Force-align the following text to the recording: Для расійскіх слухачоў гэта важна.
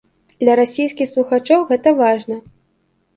Для 0.43 0.53
расійскіх 0.59 1.11
слухачоў 1.11 1.65
гэта 1.73 1.93
важна. 1.99 2.39